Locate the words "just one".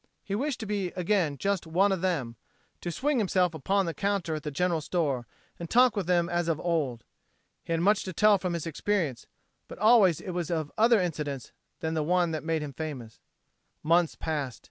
1.37-1.91